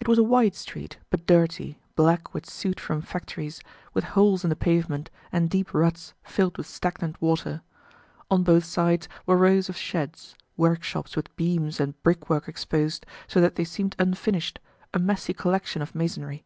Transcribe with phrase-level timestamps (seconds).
[0.00, 3.62] It was a wide street, but dirty, black with soot from factories,
[3.94, 7.62] with holes in the pavement and deep ruts filled with stagnant water.
[8.30, 13.54] On both sides were rows of sheds, workshops with beams and brickwork exposed so that
[13.54, 14.58] they seemed unfinished,
[14.92, 16.44] a messy collection of masonry.